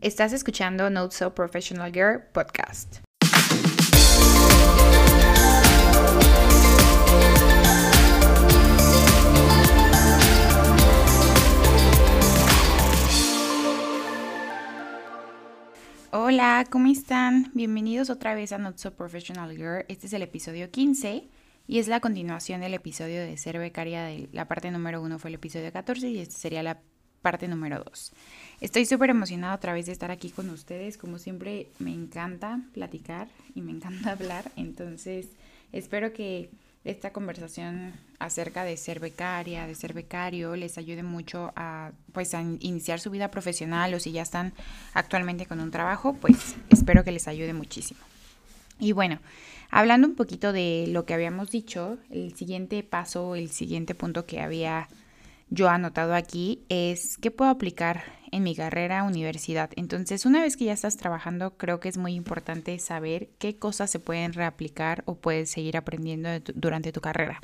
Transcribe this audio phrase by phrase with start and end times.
[0.00, 2.98] Estás escuchando Not So Professional Girl podcast.
[16.12, 17.50] Hola, ¿cómo están?
[17.54, 19.84] Bienvenidos otra vez a Not So Professional Girl.
[19.88, 21.28] Este es el episodio 15
[21.66, 24.04] y es la continuación del episodio de ser becaria.
[24.04, 26.78] De la parte número 1 fue el episodio 14 y este sería la
[27.28, 28.12] parte número 2.
[28.62, 30.96] Estoy súper emocionada otra vez de estar aquí con ustedes.
[30.96, 34.50] Como siempre, me encanta platicar y me encanta hablar.
[34.56, 35.26] Entonces,
[35.70, 36.48] espero que
[36.86, 42.40] esta conversación acerca de ser becaria, de ser becario, les ayude mucho a, pues, a
[42.40, 44.54] iniciar su vida profesional o si ya están
[44.94, 48.00] actualmente con un trabajo, pues espero que les ayude muchísimo.
[48.80, 49.18] Y bueno,
[49.70, 54.40] hablando un poquito de lo que habíamos dicho, el siguiente paso, el siguiente punto que
[54.40, 54.88] había
[55.50, 59.70] yo anotado aquí es qué puedo aplicar en mi carrera universidad.
[59.76, 63.90] Entonces, una vez que ya estás trabajando, creo que es muy importante saber qué cosas
[63.90, 67.40] se pueden reaplicar o puedes seguir aprendiendo durante tu carrera.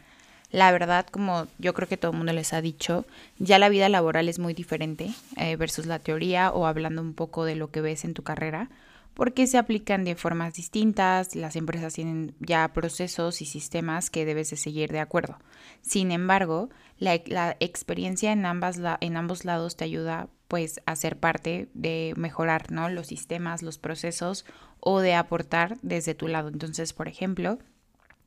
[0.51, 3.07] La verdad, como yo creo que todo el mundo les ha dicho,
[3.39, 7.45] ya la vida laboral es muy diferente eh, versus la teoría o hablando un poco
[7.45, 8.69] de lo que ves en tu carrera
[9.15, 14.51] porque se aplican de formas distintas, las empresas tienen ya procesos y sistemas que debes
[14.51, 15.39] de seguir de acuerdo.
[15.83, 17.15] Sin embargo, la,
[17.61, 22.89] experiencia en, ambas, en ambos lados te ayuda pues a ser parte de mejorar ¿no?
[22.89, 24.45] los sistemas, los procesos
[24.81, 26.49] o de aportar desde tu lado.
[26.49, 27.59] Entonces, por ejemplo,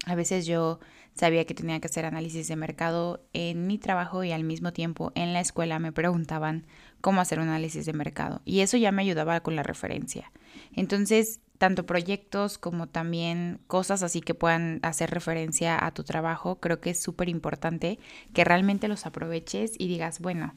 [0.06, 0.80] a veces yo
[1.14, 5.12] sabía que tenía que hacer análisis de mercado en mi trabajo y al mismo tiempo
[5.16, 6.66] en la escuela me preguntaban
[7.02, 10.32] cómo hacer un análisis de mercado y eso ya me ayudaba con la referencia.
[10.74, 16.80] Entonces, tanto proyectos como también cosas así que puedan hacer referencia a tu trabajo, creo
[16.80, 18.00] que es súper importante
[18.34, 20.56] que realmente los aproveches y digas, bueno,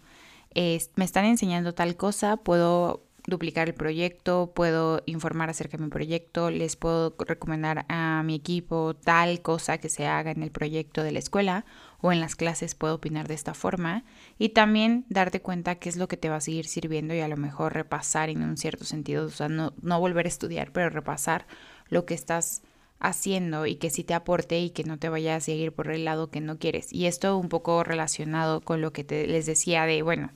[0.54, 6.50] me están enseñando tal cosa, puedo duplicar el proyecto, puedo informar acerca de mi proyecto,
[6.50, 11.12] les puedo recomendar a mi equipo tal cosa que se haga en el proyecto de
[11.12, 11.64] la escuela
[12.00, 14.04] o en las clases puedo opinar de esta forma
[14.38, 17.28] y también darte cuenta qué es lo que te va a seguir sirviendo y a
[17.28, 20.90] lo mejor repasar en un cierto sentido, o sea, no, no volver a estudiar, pero
[20.90, 21.46] repasar
[21.88, 22.62] lo que estás
[23.00, 26.04] haciendo y que sí te aporte y que no te vaya a seguir por el
[26.04, 26.92] lado que no quieres.
[26.92, 30.30] Y esto un poco relacionado con lo que te, les decía de, bueno,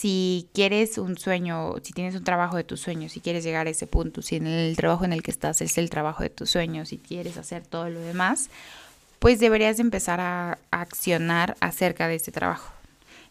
[0.00, 3.70] si quieres un sueño, si tienes un trabajo de tus sueños, si quieres llegar a
[3.70, 6.48] ese punto, si en el trabajo en el que estás es el trabajo de tus
[6.48, 8.48] sueños, si quieres hacer todo lo demás,
[9.18, 12.72] pues deberías empezar a, accionar acerca de este trabajo.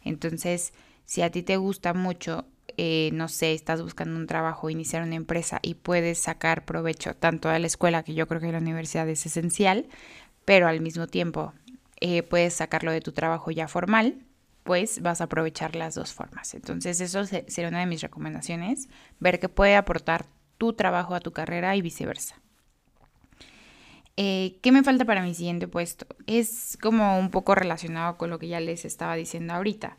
[0.06, 0.72] Entonces,
[1.08, 2.46] si a ti te gusta mucho,
[2.78, 7.50] eh, no sé, estás buscando un trabajo, iniciar una empresa y puedes sacar provecho tanto
[7.50, 9.88] de la escuela, que yo creo que la universidad es esencial,
[10.46, 11.52] pero al mismo tiempo
[12.00, 14.24] eh, puedes sacarlo de tu trabajo ya formal,
[14.70, 16.54] pues vas a aprovechar las dos formas.
[16.54, 18.88] Entonces eso sería una de mis recomendaciones,
[19.20, 20.28] ver qué puede aportar
[20.60, 22.40] tu trabajo a tu carrera y viceversa.
[24.16, 26.06] Eh, ¿Qué me falta para mi siguiente puesto?
[26.28, 29.98] Es como un poco relacionado con lo que ya les estaba diciendo ahorita.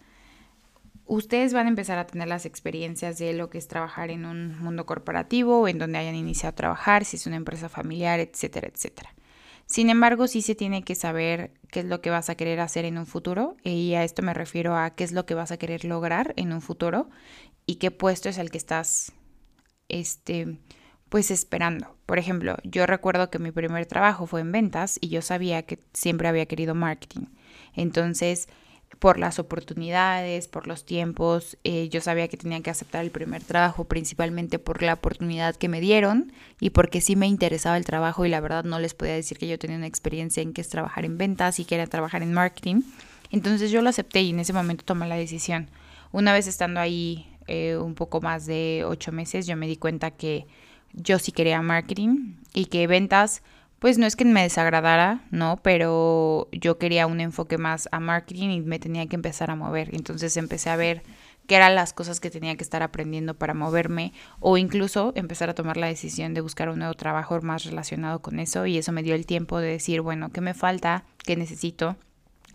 [1.05, 4.57] Ustedes van a empezar a tener las experiencias de lo que es trabajar en un
[4.61, 8.69] mundo corporativo o en donde hayan iniciado a trabajar, si es una empresa familiar, etcétera,
[8.69, 9.13] etcétera.
[9.71, 12.85] Sin embargo, sí se tiene que saber qué es lo que vas a querer hacer
[12.85, 15.59] en un futuro y a esto me refiero a qué es lo que vas a
[15.59, 17.09] querer lograr en un futuro
[17.67, 19.13] y qué puesto es el que estás
[19.89, 20.59] este
[21.09, 21.97] pues esperando.
[22.05, 25.79] Por ejemplo, yo recuerdo que mi primer trabajo fue en ventas y yo sabía que
[25.93, 27.27] siempre había querido marketing.
[27.73, 28.49] Entonces,
[28.99, 31.57] por las oportunidades, por los tiempos.
[31.65, 35.69] Eh, yo sabía que tenía que aceptar el primer trabajo principalmente por la oportunidad que
[35.69, 39.15] me dieron y porque sí me interesaba el trabajo y la verdad no les podía
[39.15, 41.87] decir que yo tenía una experiencia en que es trabajar en ventas y que era
[41.87, 42.83] trabajar en marketing.
[43.31, 45.69] Entonces yo lo acepté y en ese momento tomé la decisión.
[46.13, 50.11] Una vez estando ahí eh, un poco más de ocho meses, yo me di cuenta
[50.11, 50.47] que
[50.93, 53.43] yo sí quería marketing y que ventas
[53.81, 58.51] pues no es que me desagradara, no, pero yo quería un enfoque más a marketing
[58.51, 59.89] y me tenía que empezar a mover.
[59.95, 61.03] Entonces empecé a ver
[61.47, 65.55] qué eran las cosas que tenía que estar aprendiendo para moverme o incluso empezar a
[65.55, 69.03] tomar la decisión de buscar un nuevo trabajo más relacionado con eso y eso me
[69.03, 71.05] dio el tiempo de decir, bueno, ¿qué me falta?
[71.25, 71.97] ¿Qué necesito?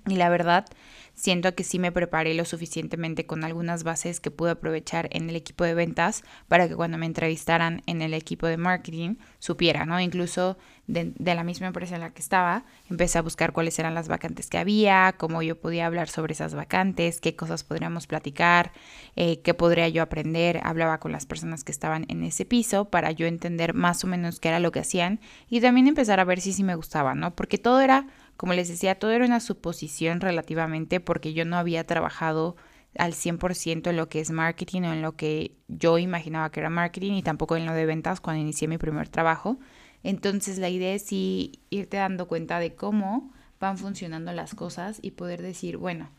[0.08, 0.66] Y la verdad,
[1.16, 5.36] siento que sí me preparé lo suficientemente con algunas bases que pude aprovechar en el
[5.36, 10.00] equipo de ventas para que cuando me entrevistaran en el equipo de marketing supiera, ¿no?
[10.00, 10.58] Incluso
[10.88, 14.50] de, la misma empresa en la que estaba, empecé a buscar cuáles eran las vacantes
[14.50, 18.72] que había, cómo yo podía hablar sobre esas vacantes, qué cosas podríamos platicar,
[19.16, 20.60] eh, qué podría yo aprender.
[20.64, 24.40] Hablaba con las personas que estaban en ese piso para yo entender más o menos
[24.40, 25.20] qué era lo que hacían
[25.50, 27.36] y también empezar a ver si sí me gustaba, ¿no?
[27.36, 31.86] Porque todo era como les decía, todo era una suposición relativamente porque yo no había
[31.86, 32.56] trabajado
[32.98, 36.70] al 100% en lo que es marketing o en lo que yo imaginaba que era
[36.70, 39.58] marketing y tampoco en lo de ventas cuando inicié mi primer trabajo.
[40.04, 45.42] Entonces la idea es irte dando cuenta de cómo van funcionando las cosas y poder
[45.42, 46.10] decir, bueno,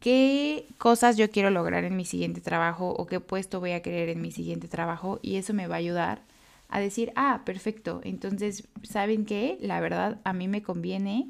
[0.00, 4.08] qué cosas yo quiero lograr en mi siguiente trabajo o qué puesto voy a querer
[4.08, 6.22] en mi siguiente trabajo y eso me va a ayudar
[6.68, 9.58] a decir, ah, perfecto, entonces, ¿saben qué?
[9.60, 11.28] La verdad, a mí me conviene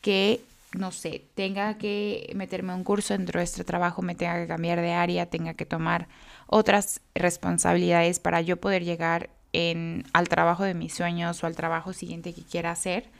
[0.00, 0.40] que,
[0.76, 4.48] no sé, tenga que meterme a un curso dentro de este trabajo, me tenga que
[4.48, 6.08] cambiar de área, tenga que tomar
[6.46, 11.92] otras responsabilidades para yo poder llegar en, al trabajo de mis sueños o al trabajo
[11.92, 13.10] siguiente que quiera hacer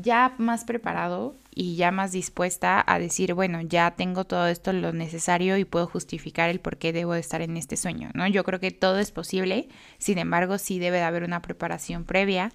[0.00, 4.92] ya más preparado y ya más dispuesta a decir, bueno, ya tengo todo esto lo
[4.92, 8.26] necesario y puedo justificar el por qué debo de estar en este sueño, ¿no?
[8.28, 9.68] Yo creo que todo es posible,
[9.98, 12.52] sin embargo, sí debe de haber una preparación previa,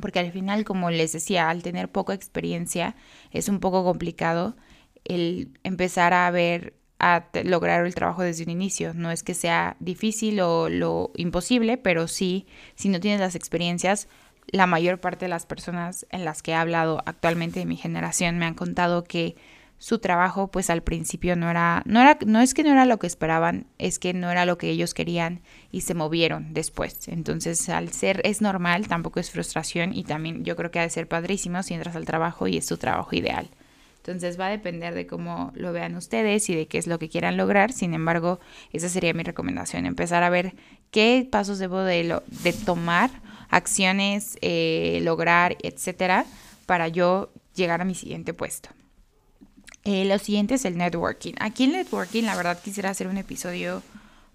[0.00, 2.94] porque al final, como les decía, al tener poca experiencia,
[3.32, 4.56] es un poco complicado
[5.04, 8.94] el empezar a ver a lograr el trabajo desde un inicio.
[8.94, 12.46] No es que sea difícil o lo imposible, pero sí,
[12.76, 14.06] si no tienes las experiencias,
[14.52, 18.38] la mayor parte de las personas en las que he hablado actualmente de mi generación
[18.38, 19.36] me han contado que
[19.78, 22.98] su trabajo pues al principio no era no era no es que no era lo
[22.98, 25.40] que esperaban, es que no era lo que ellos querían
[25.72, 27.08] y se movieron después.
[27.08, 30.90] Entonces, al ser es normal, tampoco es frustración y también yo creo que ha de
[30.90, 33.48] ser padrísimo si entras al trabajo y es tu trabajo ideal.
[33.96, 37.08] Entonces va a depender de cómo lo vean ustedes y de qué es lo que
[37.08, 37.72] quieran lograr.
[37.72, 38.38] Sin embargo,
[38.72, 40.54] esa sería mi recomendación, empezar a ver
[40.90, 43.10] qué pasos debo de, de tomar
[43.50, 46.26] acciones, eh, lograr, etcétera,
[46.66, 48.70] para yo llegar a mi siguiente puesto.
[49.84, 51.34] Eh, lo siguiente es el networking.
[51.40, 53.82] Aquí en networking, la verdad, quisiera hacer un episodio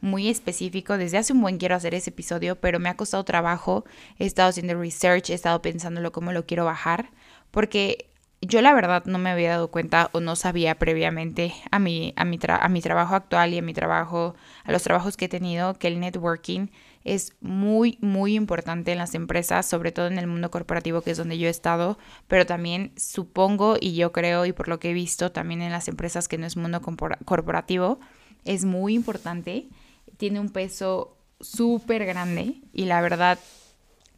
[0.01, 0.97] muy específico.
[0.97, 3.85] Desde hace un buen quiero hacer ese episodio, pero me ha costado trabajo.
[4.17, 7.11] He estado haciendo research, he estado pensándolo cómo lo quiero bajar,
[7.51, 8.09] porque
[8.41, 12.25] yo la verdad no me había dado cuenta o no sabía previamente a mi, a
[12.25, 15.73] mi, a mi trabajo actual y a mi trabajo, a los trabajos que he tenido,
[15.75, 16.67] que el networking
[17.03, 21.17] es muy, muy importante en las empresas, sobre todo en el mundo corporativo, que es
[21.17, 21.97] donde yo he estado,
[22.27, 25.87] pero también supongo y yo creo y por lo que he visto también en las
[25.87, 26.81] empresas que no es mundo
[27.25, 27.99] corporativo,
[28.43, 29.69] es muy importante,
[30.17, 33.39] tiene un peso súper grande y la verdad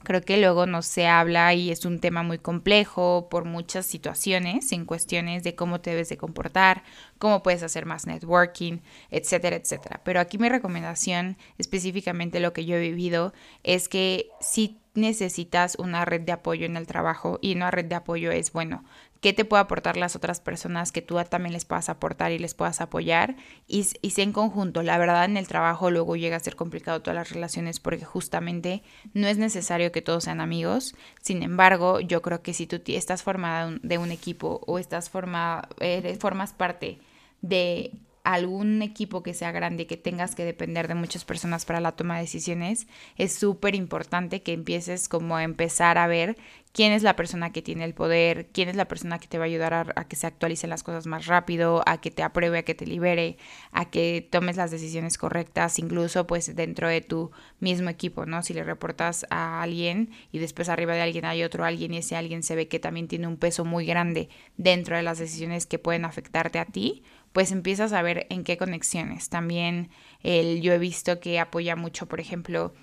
[0.04, 4.72] Creo que luego no se habla y es un tema muy complejo por muchas situaciones,
[4.72, 6.84] en cuestiones de cómo te debes de comportar,
[7.18, 8.80] cómo puedes hacer más networking,
[9.12, 10.02] etcétera, etcétera.
[10.04, 13.34] Pero aquí mi recomendación, específicamente lo que yo he vivido,
[13.64, 17.96] es que si necesitas una red de apoyo en el trabajo y una red de
[17.96, 18.84] apoyo es, bueno,
[19.22, 22.54] qué te puede aportar las otras personas que tú también les puedas aportar y les
[22.54, 23.36] puedas apoyar
[23.68, 24.84] y, y sea en conjunto.
[24.84, 28.84] La verdad en el trabajo luego llega a ser complicado todas las relaciones porque justamente
[29.14, 30.96] no es necesario que todos sean amigos.
[31.22, 35.70] Sin embargo, yo creo que si tú estás formada de un equipo o estás formada,
[35.80, 37.00] eres, formas parte
[37.42, 37.92] de
[38.34, 42.16] algún equipo que sea grande, que tengas que depender de muchas personas para la toma
[42.16, 42.86] de decisiones,
[43.16, 46.36] es súper importante que empieces como a empezar a ver
[46.74, 49.46] quién es la persona que tiene el poder, quién es la persona que te va
[49.46, 52.60] a ayudar a, a, que se actualicen las cosas más rápido, a que te apruebe,
[52.60, 53.38] a que te libere,
[53.72, 57.32] a que tomes las decisiones correctas, incluso pues dentro de tu
[57.62, 58.44] mismo equipo, ¿no?
[58.44, 62.18] Si le reportas a alguien y después arriba de alguien hay otro alguien y ese
[62.18, 64.28] alguien se ve que también tiene un peso muy grande
[64.58, 67.04] dentro de las decisiones que pueden afectarte a ti,
[67.38, 69.30] pues empiezas a ver en qué conexiones.
[69.30, 69.92] También
[70.24, 72.74] el, yo he visto que apoya mucho, por ejemplo,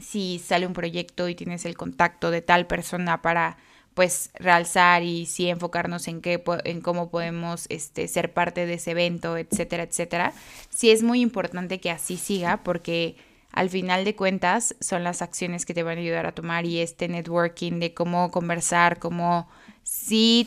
[0.00, 3.56] si sale un proyecto y tienes el contacto de tal persona para
[3.94, 8.92] pues realzar y sí enfocarnos en qué en cómo podemos este ser parte de ese
[8.92, 10.32] evento, etcétera, etcétera.
[10.70, 13.16] Sí es muy importante que así siga porque
[13.50, 16.78] al final de cuentas son las acciones que te van a ayudar a tomar y
[16.78, 19.48] este networking de cómo conversar, cómo
[19.82, 20.46] sí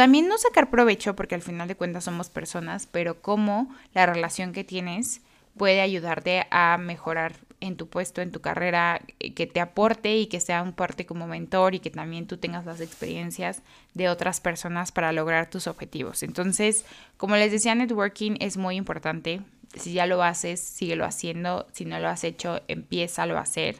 [0.00, 4.54] también no sacar provecho, porque al final de cuentas somos personas, pero cómo la relación
[4.54, 5.20] que tienes
[5.58, 10.26] puede ayudarte a mejorar en tu puesto, en tu carrera, eh, que te aporte y
[10.28, 13.60] que sea un parte como mentor y que también tú tengas las experiencias
[13.92, 16.22] de otras personas para lograr tus objetivos.
[16.22, 16.86] Entonces,
[17.18, 19.42] como les decía, networking es muy importante.
[19.74, 21.66] Si ya lo haces, síguelo haciendo.
[21.72, 23.76] Si no lo has hecho, empieza a hacer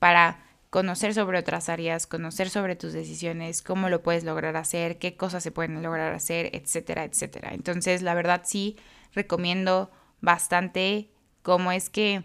[0.00, 0.40] para
[0.72, 5.42] conocer sobre otras áreas, conocer sobre tus decisiones, cómo lo puedes lograr hacer, qué cosas
[5.42, 7.50] se pueden lograr hacer, etcétera, etcétera.
[7.52, 8.78] Entonces, la verdad sí
[9.12, 9.90] recomiendo
[10.22, 11.10] bastante
[11.42, 12.24] cómo es que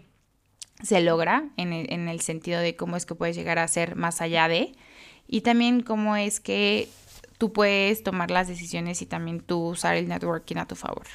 [0.82, 3.96] se logra en el, en el sentido de cómo es que puedes llegar a ser
[3.96, 4.72] más allá de
[5.26, 6.88] y también cómo es que
[7.36, 11.06] tú puedes tomar las decisiones y también tú usar el networking a tu favor.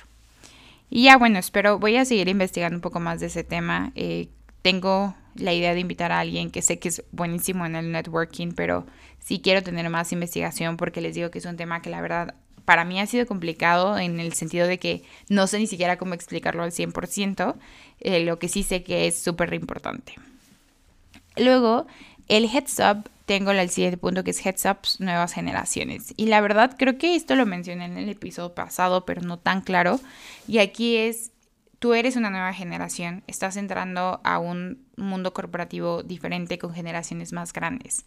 [0.88, 3.92] Y ya bueno, espero, voy a seguir investigando un poco más de ese tema.
[3.96, 4.30] Eh,
[4.64, 8.54] tengo la idea de invitar a alguien que sé que es buenísimo en el networking,
[8.54, 8.88] pero
[9.20, 12.34] sí quiero tener más investigación porque les digo que es un tema que la verdad
[12.66, 16.14] para mí ha sido complicado en el sentido de que no sé ni siquiera cómo
[16.14, 17.56] explicarlo al 100%,
[18.00, 20.16] eh, lo que sí sé que es súper importante.
[21.36, 21.88] Luego,
[22.28, 26.14] el heads up, tengo el siguiente punto que es heads up nuevas generaciones.
[26.16, 29.62] Y la verdad creo que esto lo mencioné en el episodio pasado, pero no tan
[29.62, 30.00] claro.
[30.48, 31.32] Y aquí es,
[31.84, 37.52] tú eres una nueva generación, estás entrando a un mundo corporativo diferente con generaciones más
[37.52, 38.06] grandes.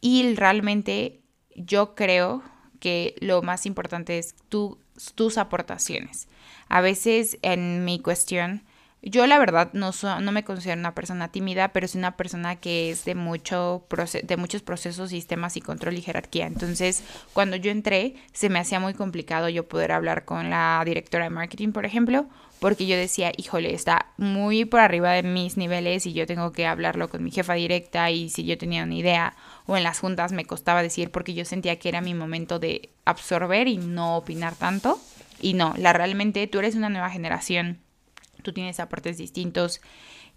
[0.00, 1.20] Y realmente
[1.56, 2.44] yo creo
[2.78, 6.28] que lo más importante es tus aportaciones.
[6.68, 8.62] A veces en mi cuestión,
[9.02, 9.90] yo la verdad no,
[10.20, 13.88] no me considero una persona tímida, pero soy una persona que es de, mucho
[14.22, 16.46] de muchos procesos, sistemas y control y jerarquía.
[16.46, 17.02] Entonces,
[17.32, 21.30] cuando yo entré, se me hacía muy complicado yo poder hablar con la directora de
[21.30, 22.28] marketing, por ejemplo,
[22.60, 26.66] porque yo decía, híjole, está muy por arriba de mis niveles y yo tengo que
[26.66, 29.36] hablarlo con mi jefa directa y si yo tenía una idea
[29.66, 32.90] o en las juntas me costaba decir porque yo sentía que era mi momento de
[33.04, 35.00] absorber y no opinar tanto.
[35.40, 37.80] Y no, la realmente tú eres una nueva generación
[38.40, 39.80] tú tienes aportes distintos,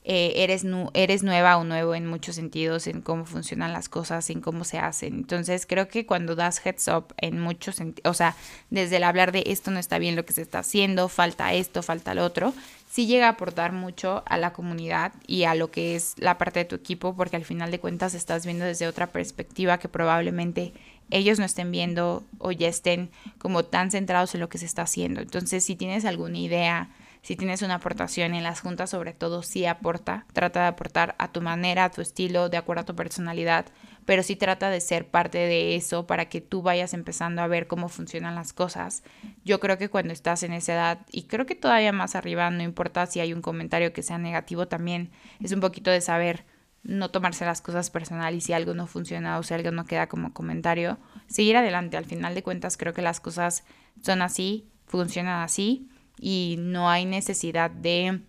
[0.06, 4.42] eh, eres, eres nueva o nuevo en muchos sentidos, en cómo funcionan las cosas, en
[4.42, 5.14] cómo se hacen.
[5.14, 8.36] Entonces creo que cuando das heads up en muchos sentidos, o sea,
[8.70, 11.84] desde el hablar de esto no está bien lo que se está haciendo, falta esto,
[11.84, 12.54] falta lo otro,
[12.92, 16.60] sí llega a aportar mucho a la comunidad y a lo que es la parte
[16.60, 20.74] de tu equipo, porque al final de cuentas estás viendo desde otra perspectiva que probablemente
[21.12, 24.82] ellos no estén viendo o ya estén como tan centrados en lo que se está
[24.82, 25.22] haciendo.
[25.22, 26.90] Entonces, si tienes alguna idea,
[27.24, 30.26] si tienes una aportación en las juntas, sobre todo, sí aporta.
[30.34, 33.66] Trata de aportar a tu manera, a tu estilo, de acuerdo a tu personalidad,
[34.06, 37.68] pero sí trata de ser parte de eso para que tú vayas empezando a ver
[37.68, 39.04] cómo funcionan las cosas.
[39.46, 42.62] Yo creo que cuando estás en esa edad, y creo que todavía más arriba, no
[42.62, 45.12] importa si hay un comentario que sea negativo también,
[45.42, 46.44] es un poquito de saber
[46.84, 50.08] no tomarse las cosas personal y si algo no funciona o si algo no queda
[50.08, 51.96] como comentario, seguir adelante.
[51.96, 53.64] Al final de cuentas creo que las cosas
[54.02, 55.88] son así, funcionan así
[56.20, 58.22] y no hay necesidad de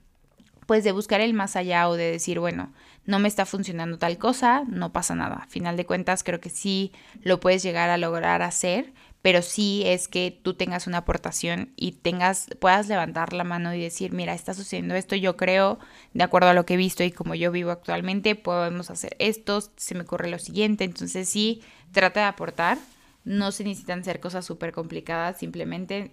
[0.67, 2.73] pues de buscar el más allá o de decir, bueno,
[3.07, 5.43] no me está funcionando tal cosa, no pasa nada.
[5.43, 9.83] A final de cuentas, creo que sí lo puedes llegar a lograr hacer, pero sí
[9.87, 14.35] es que tú tengas una aportación y tengas, puedas levantar la mano y decir, mira,
[14.35, 15.79] está sucediendo esto, yo creo,
[16.13, 19.63] de acuerdo a lo que he visto y como yo vivo actualmente, podemos hacer esto,
[19.77, 20.85] se me ocurre lo siguiente.
[20.85, 21.63] Entonces sí,
[21.93, 22.79] trata de aportar.
[23.25, 26.13] No se necesitan ser cosas súper complicadas, simplemente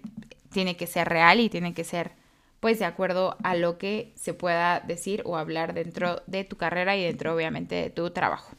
[0.52, 2.12] tiene que ser real y tiene que ser
[2.60, 6.96] pues de acuerdo a lo que se pueda decir o hablar dentro de tu carrera
[6.96, 8.54] y dentro obviamente de tu trabajo.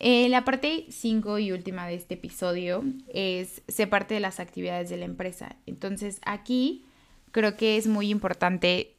[0.00, 4.96] La parte 5 y última de este episodio es ser parte de las actividades de
[4.96, 5.56] la empresa.
[5.66, 6.86] Entonces aquí
[7.30, 8.94] creo que es muy importante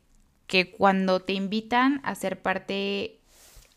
[0.47, 3.19] que cuando te invitan a ser parte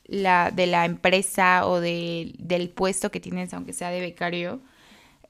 [0.07, 4.61] de la empresa o del puesto que tienes, aunque sea de becario,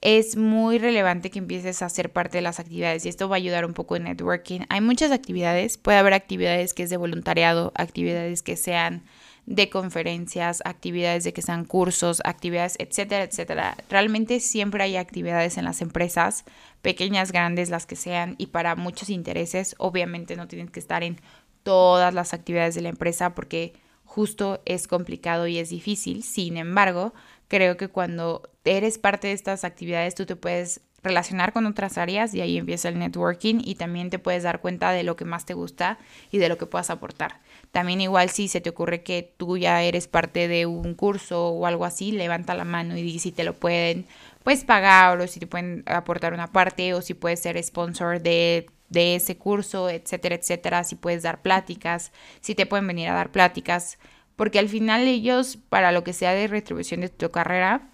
[0.00, 3.38] es muy relevante que empieces a ser parte de las actividades y esto va a
[3.38, 4.61] ayudar un poco en networking.
[4.69, 9.05] Hay muchas actividades, puede haber actividades que es de voluntariado, actividades que sean
[9.47, 13.76] de conferencias, actividades de que sean cursos, actividades, etcétera, etcétera.
[13.88, 16.45] Realmente siempre hay actividades en las empresas,
[16.83, 21.21] pequeñas, grandes, las que sean, y para muchos intereses, obviamente no tienes que estar en
[21.62, 23.73] todas las actividades de la empresa porque
[24.05, 26.23] justo es complicado y es difícil.
[26.23, 27.12] Sin embargo,
[27.49, 32.35] creo que cuando eres parte de estas actividades tú te puedes relacionar con otras áreas
[32.35, 35.47] y ahí empieza el networking y también te puedes dar cuenta de lo que más
[35.47, 35.99] te gusta
[36.33, 37.41] y de lo que puedas aportar.
[37.71, 41.67] También igual si se te ocurre que tú ya eres parte de un curso o
[41.67, 44.07] algo así, levanta la mano y di si te lo pueden
[44.43, 48.67] pues pagar o si te pueden aportar una parte o si puedes ser sponsor de,
[48.88, 53.31] de ese curso, etcétera, etcétera, si puedes dar pláticas, si te pueden venir a dar
[53.31, 53.99] pláticas
[54.37, 57.90] porque al final ellos, para lo que sea de retribución de tu carrera,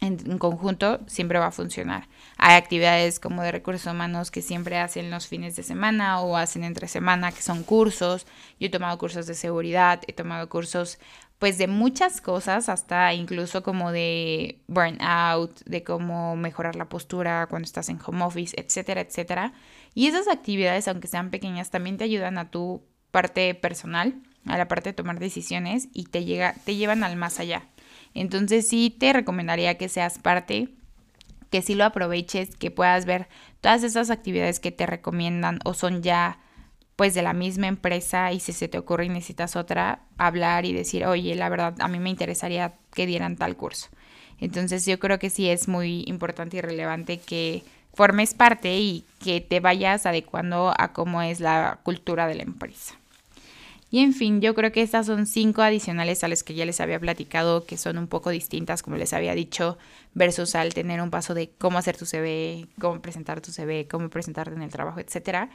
[0.00, 2.08] en, conjunto siempre va a funcionar.
[2.36, 6.64] Hay actividades como de recursos humanos que siempre hacen los fines de semana o hacen
[6.64, 8.26] entre semana, que son cursos.
[8.58, 10.98] Yo he tomado cursos de seguridad, he tomado cursos
[11.38, 17.66] pues de muchas cosas, hasta incluso como de burnout, de cómo mejorar la postura cuando
[17.66, 19.52] estás en home office, etcétera, etcétera.
[19.94, 24.68] Y esas actividades, aunque sean pequeñas, también te ayudan a tu parte personal a la
[24.68, 27.62] parte de tomar decisiones y te, llega, te llevan al más allá.
[28.14, 30.68] Entonces sí te recomendaría que seas parte,
[31.50, 33.28] que sí lo aproveches, que puedas ver
[33.60, 36.38] todas esas actividades que te recomiendan o son ya
[36.96, 40.72] pues de la misma empresa y si se te ocurre y necesitas otra, hablar y
[40.72, 43.88] decir, oye, la verdad, a mí me interesaría que dieran tal curso.
[44.38, 47.62] Entonces yo creo que sí es muy importante y relevante que
[47.94, 52.94] formes parte y que te vayas adecuando a cómo es la cultura de la empresa.
[53.94, 56.80] Y en fin, yo creo que estas son cinco adicionales a las que ya les
[56.80, 59.78] había platicado, que son un poco distintas, como les había dicho,
[60.14, 64.08] versus al tener un paso de cómo hacer tu CV, cómo presentar tu CV, cómo
[64.08, 65.48] presentarte en el trabajo, etc.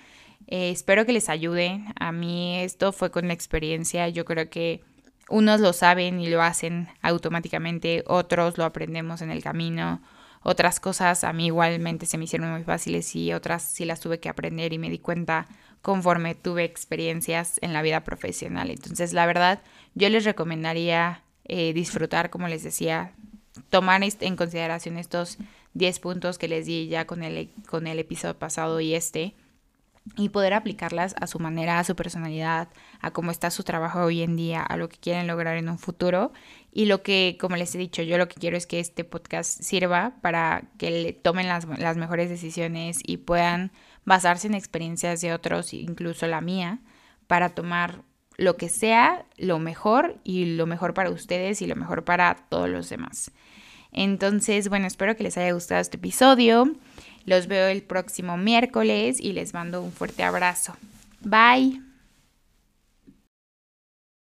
[0.47, 1.83] Eh, espero que les ayude.
[1.99, 4.07] A mí esto fue con la experiencia.
[4.07, 4.79] Yo creo que
[5.27, 9.99] unos lo saben y lo hacen automáticamente, otros lo aprendemos en el camino.
[10.41, 14.19] Otras cosas a mí igualmente se me hicieron muy fáciles y otras sí las tuve
[14.19, 15.47] que aprender y me di cuenta
[15.81, 18.69] conforme tuve experiencias en la vida profesional.
[18.69, 19.61] Entonces, la verdad,
[19.95, 23.13] yo les recomendaría eh, disfrutar, como les decía,
[23.69, 25.37] tomar en consideración estos
[25.73, 29.35] 10 puntos que les di ya con el, con el episodio pasado y este
[30.15, 34.21] y poder aplicarlas a su manera, a su personalidad, a cómo está su trabajo hoy
[34.21, 36.31] en día, a lo que quieren lograr en un futuro.
[36.71, 39.61] Y lo que, como les he dicho, yo lo que quiero es que este podcast
[39.61, 43.71] sirva para que le tomen las, las mejores decisiones y puedan
[44.05, 46.79] basarse en experiencias de otros, incluso la mía,
[47.27, 48.03] para tomar
[48.37, 52.69] lo que sea lo mejor y lo mejor para ustedes y lo mejor para todos
[52.69, 53.31] los demás.
[53.91, 56.73] Entonces, bueno, espero que les haya gustado este episodio.
[57.29, 60.75] Los veo el próximo miércoles y les mando un fuerte abrazo.
[61.21, 61.79] Bye.